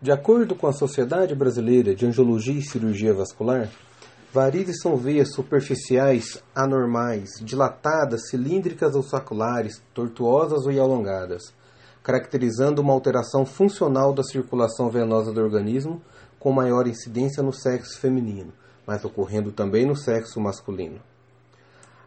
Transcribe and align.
De 0.00 0.12
acordo 0.12 0.54
com 0.54 0.68
a 0.68 0.72
Sociedade 0.72 1.34
Brasileira 1.34 1.92
de 1.92 2.06
Angiologia 2.06 2.56
e 2.56 2.62
Cirurgia 2.62 3.12
Vascular, 3.12 3.68
varizes 4.32 4.80
são 4.80 4.96
veias 4.96 5.34
superficiais 5.34 6.40
anormais, 6.54 7.30
dilatadas, 7.42 8.28
cilíndricas 8.30 8.94
ou 8.94 9.02
saculares, 9.02 9.82
tortuosas 9.92 10.66
ou 10.66 10.80
alongadas, 10.80 11.52
caracterizando 12.00 12.80
uma 12.80 12.92
alteração 12.92 13.44
funcional 13.44 14.12
da 14.14 14.22
circulação 14.22 14.88
venosa 14.88 15.32
do 15.32 15.40
organismo, 15.40 16.00
com 16.38 16.52
maior 16.52 16.86
incidência 16.86 17.42
no 17.42 17.52
sexo 17.52 17.98
feminino, 17.98 18.52
mas 18.86 19.04
ocorrendo 19.04 19.50
também 19.50 19.84
no 19.84 19.96
sexo 19.96 20.40
masculino. 20.40 21.00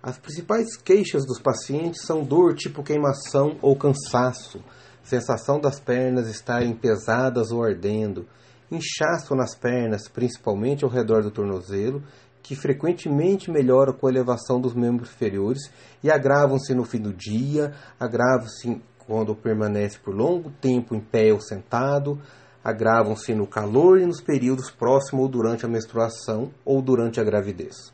As 0.00 0.16
principais 0.16 0.76
queixas 0.76 1.26
dos 1.26 1.40
pacientes 1.40 2.02
são 2.02 2.22
dor 2.22 2.54
tipo 2.54 2.84
queimação 2.84 3.58
ou 3.60 3.74
cansaço, 3.74 4.62
sensação 5.02 5.60
das 5.60 5.80
pernas 5.80 6.28
estarem 6.28 6.74
pesadas 6.74 7.50
ou 7.50 7.64
ardendo, 7.64 8.26
inchaço 8.70 9.34
nas 9.34 9.56
pernas, 9.56 10.08
principalmente 10.08 10.84
ao 10.84 10.90
redor 10.90 11.22
do 11.22 11.30
tornozelo, 11.30 12.02
que 12.42 12.54
frequentemente 12.54 13.50
melhora 13.50 13.92
com 13.92 14.06
a 14.06 14.10
elevação 14.10 14.60
dos 14.60 14.74
membros 14.74 15.10
inferiores 15.10 15.70
e 16.02 16.10
agravam-se 16.10 16.74
no 16.74 16.84
fim 16.84 16.98
do 16.98 17.12
dia, 17.12 17.72
agravam-se 17.98 18.80
quando 19.06 19.34
permanece 19.34 19.98
por 19.98 20.14
longo 20.14 20.50
tempo 20.60 20.94
em 20.94 21.00
pé 21.00 21.32
ou 21.32 21.40
sentado, 21.40 22.20
agravam-se 22.62 23.34
no 23.34 23.46
calor 23.46 24.00
e 24.00 24.06
nos 24.06 24.20
períodos 24.20 24.70
próximos 24.70 25.24
ou 25.24 25.28
durante 25.28 25.66
a 25.66 25.68
menstruação 25.68 26.50
ou 26.64 26.80
durante 26.80 27.20
a 27.20 27.24
gravidez. 27.24 27.92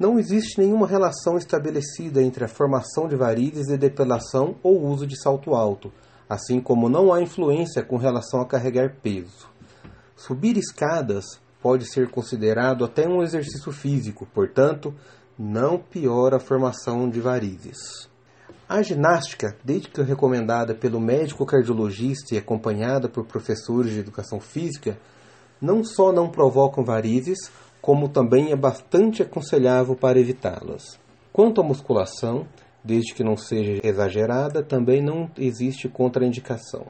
Não 0.00 0.18
existe 0.18 0.58
nenhuma 0.58 0.86
relação 0.86 1.36
estabelecida 1.36 2.22
entre 2.22 2.42
a 2.42 2.48
formação 2.48 3.06
de 3.06 3.14
varizes 3.14 3.68
e 3.68 3.76
depilação 3.76 4.56
ou 4.62 4.82
uso 4.82 5.06
de 5.06 5.14
salto 5.14 5.54
alto, 5.54 5.92
assim 6.26 6.58
como 6.58 6.88
não 6.88 7.12
há 7.12 7.20
influência 7.20 7.84
com 7.84 7.98
relação 7.98 8.40
a 8.40 8.46
carregar 8.46 8.96
peso. 9.02 9.46
Subir 10.16 10.56
escadas 10.56 11.38
pode 11.60 11.84
ser 11.84 12.08
considerado 12.10 12.82
até 12.82 13.06
um 13.06 13.22
exercício 13.22 13.70
físico, 13.72 14.26
portanto, 14.32 14.94
não 15.38 15.76
piora 15.76 16.38
a 16.38 16.40
formação 16.40 17.06
de 17.06 17.20
varizes. 17.20 18.08
A 18.66 18.80
ginástica, 18.80 19.54
desde 19.62 19.88
que 19.88 20.00
recomendada 20.00 20.74
pelo 20.74 20.98
médico 20.98 21.44
cardiologista 21.44 22.34
e 22.34 22.38
acompanhada 22.38 23.06
por 23.06 23.26
professores 23.26 23.92
de 23.92 23.98
educação 23.98 24.40
física, 24.40 24.98
não 25.60 25.84
só 25.84 26.10
não 26.10 26.30
provocam 26.30 26.82
varizes, 26.82 27.50
como 27.80 28.08
também 28.08 28.52
é 28.52 28.56
bastante 28.56 29.22
aconselhável 29.22 29.96
para 29.96 30.18
evitá-las. 30.18 30.98
Quanto 31.32 31.60
à 31.60 31.64
musculação, 31.64 32.46
desde 32.84 33.14
que 33.14 33.24
não 33.24 33.36
seja 33.36 33.80
exagerada, 33.82 34.62
também 34.62 35.02
não 35.02 35.30
existe 35.38 35.88
contraindicação. 35.88 36.86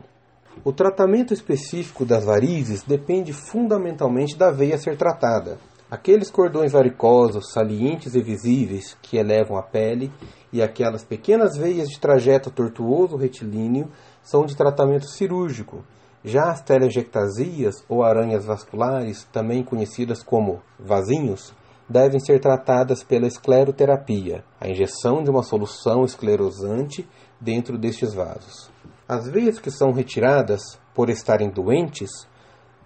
O 0.64 0.72
tratamento 0.72 1.32
específico 1.32 2.04
das 2.04 2.24
varizes 2.24 2.82
depende 2.82 3.32
fundamentalmente 3.32 4.36
da 4.36 4.50
veia 4.50 4.74
a 4.74 4.78
ser 4.78 4.96
tratada. 4.96 5.58
Aqueles 5.90 6.30
cordões 6.30 6.72
varicosos, 6.72 7.52
salientes 7.52 8.14
e 8.14 8.22
visíveis 8.22 8.96
que 9.02 9.16
elevam 9.16 9.56
a 9.56 9.62
pele 9.62 10.12
e 10.52 10.62
aquelas 10.62 11.04
pequenas 11.04 11.56
veias 11.56 11.88
de 11.88 11.98
trajeto 11.98 12.50
tortuoso 12.50 13.16
retilíneo 13.16 13.90
são 14.22 14.44
de 14.44 14.56
tratamento 14.56 15.08
cirúrgico, 15.08 15.84
já 16.24 16.50
as 16.50 16.60
telangiectasias 16.62 17.84
ou 17.88 18.02
aranhas 18.02 18.44
vasculares, 18.44 19.24
também 19.32 19.62
conhecidas 19.62 20.22
como 20.22 20.60
vasinhos, 20.78 21.54
devem 21.88 22.20
ser 22.20 22.38
tratadas 22.40 23.02
pela 23.02 23.26
escleroterapia, 23.26 24.44
a 24.60 24.68
injeção 24.68 25.24
de 25.24 25.30
uma 25.30 25.42
solução 25.42 26.04
esclerosante 26.04 27.08
dentro 27.40 27.76
destes 27.76 28.14
vasos. 28.14 28.70
As 29.08 29.28
veias 29.28 29.58
que 29.58 29.70
são 29.70 29.90
retiradas, 29.90 30.60
por 30.94 31.10
estarem 31.10 31.50
doentes, 31.50 32.10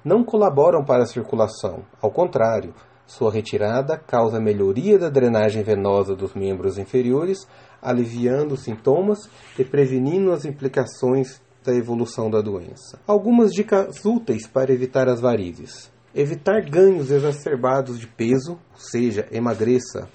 não 0.02 0.24
colaboram 0.24 0.84
para 0.84 1.02
a 1.02 1.06
circulação, 1.06 1.84
ao 2.00 2.10
contrário, 2.10 2.72
sua 3.06 3.30
retirada 3.30 3.98
causa 3.98 4.40
melhoria 4.40 4.98
da 4.98 5.10
drenagem 5.10 5.62
venosa 5.62 6.16
dos 6.16 6.32
membros 6.32 6.78
inferiores, 6.78 7.46
aliviando 7.82 8.54
os 8.54 8.62
sintomas 8.62 9.28
e 9.58 9.64
prevenindo 9.64 10.32
as 10.32 10.46
implicações 10.46 11.42
da 11.64 11.74
evolução 11.74 12.30
da 12.30 12.40
doença. 12.40 12.98
Algumas 13.06 13.50
dicas 13.50 14.04
úteis 14.04 14.46
para 14.46 14.72
evitar 14.72 15.08
as 15.08 15.20
varizes: 15.20 15.90
evitar 16.14 16.60
ganhos 16.68 17.10
exacerbados 17.10 17.98
de 17.98 18.06
peso, 18.06 18.52
ou 18.52 18.78
seja, 18.78 19.26
emagreça. 19.32 20.08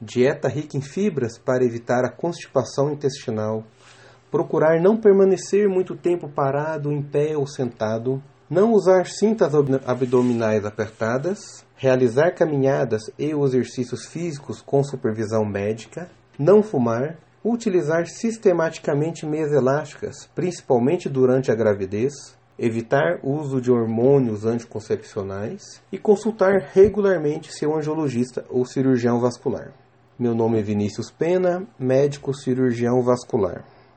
Dieta 0.00 0.48
rica 0.48 0.76
em 0.76 0.80
fibras 0.80 1.38
para 1.38 1.64
evitar 1.64 2.04
a 2.04 2.10
constipação 2.10 2.92
intestinal. 2.92 3.64
Procurar 4.30 4.80
não 4.80 4.96
permanecer 4.96 5.68
muito 5.68 5.94
tempo 5.94 6.28
parado, 6.28 6.92
em 6.92 7.00
pé 7.02 7.36
ou 7.36 7.46
sentado. 7.46 8.22
Não 8.50 8.72
usar 8.72 9.06
cintas 9.06 9.54
abdominais 9.86 10.64
apertadas. 10.64 11.64
Realizar 11.76 12.32
caminhadas 12.32 13.02
e 13.18 13.30
exercícios 13.30 14.04
físicos 14.06 14.60
com 14.60 14.82
supervisão 14.82 15.44
médica. 15.44 16.10
Não 16.38 16.62
fumar 16.62 17.16
utilizar 17.44 18.06
sistematicamente 18.06 19.26
meias 19.26 19.52
elásticas, 19.52 20.28
principalmente 20.34 21.08
durante 21.08 21.52
a 21.52 21.54
gravidez, 21.54 22.14
evitar 22.58 23.18
o 23.22 23.32
uso 23.32 23.60
de 23.60 23.70
hormônios 23.70 24.46
anticoncepcionais 24.46 25.82
e 25.92 25.98
consultar 25.98 26.70
regularmente 26.72 27.52
seu 27.52 27.76
angiologista 27.76 28.44
ou 28.48 28.64
cirurgião 28.64 29.20
vascular. 29.20 29.72
Meu 30.18 30.34
nome 30.34 30.58
é 30.58 30.62
Vinícius 30.62 31.10
Pena, 31.10 31.66
médico 31.78 32.32
cirurgião 32.32 33.02
vascular. 33.02 33.64